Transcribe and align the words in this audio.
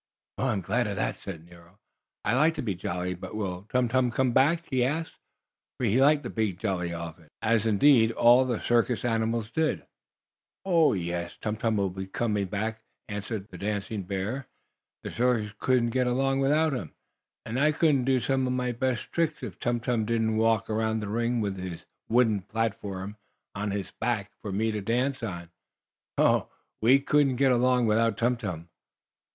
"I'm 0.39 0.61
glad 0.61 0.87
of 0.87 0.95
that," 0.95 1.13
said 1.13 1.45
Nero. 1.45 1.79
"I 2.25 2.33
like 2.33 2.55
to 2.55 2.63
be 2.63 2.73
jolly. 2.73 3.13
But 3.13 3.35
will 3.35 3.67
Tum 3.69 3.87
Tum 3.87 4.09
come 4.09 4.31
back?" 4.31 4.63
he 4.71 4.83
asked, 4.83 5.19
for 5.77 5.83
he 5.83 6.01
liked 6.01 6.23
the 6.23 6.31
big, 6.31 6.57
jolly 6.57 6.91
elephant, 6.91 7.31
as, 7.39 7.67
indeed, 7.67 8.11
all 8.13 8.43
the 8.43 8.59
circus 8.59 9.05
animals 9.05 9.51
did. 9.51 9.85
"Oh, 10.65 10.93
yes, 10.93 11.37
Tum 11.37 11.55
Tum 11.55 11.77
will 11.77 11.93
come 12.07 12.33
back," 12.45 12.81
answered 13.07 13.45
Dido, 13.45 13.49
the 13.51 13.57
dancing 13.59 14.01
bear. 14.01 14.47
"The 15.03 15.11
circus 15.11 15.53
couldn't 15.59 15.91
get 15.91 16.07
along 16.07 16.39
without 16.39 16.73
him. 16.73 16.95
And 17.45 17.59
I 17.59 17.71
couldn't 17.71 18.05
do 18.05 18.19
some 18.19 18.47
of 18.47 18.53
my 18.53 18.71
best 18.71 19.11
tricks 19.11 19.43
if 19.43 19.59
Tum 19.59 19.79
Tum 19.79 20.05
didn't 20.05 20.37
walk 20.37 20.67
around 20.67 20.97
the 21.01 21.09
ring 21.09 21.41
with 21.41 21.57
the 21.57 21.79
wooden 22.09 22.41
platform 22.41 23.17
on 23.53 23.69
his 23.69 23.91
back 23.91 24.31
for 24.41 24.51
me 24.51 24.71
to 24.71 24.81
dance 24.81 25.21
on. 25.21 25.51
Oh, 26.17 26.49
we 26.81 26.99
couldn't 26.99 27.35
get 27.35 27.51
along 27.51 27.85
without 27.85 28.17
Tum 28.17 28.35
Tum!" 28.35 28.67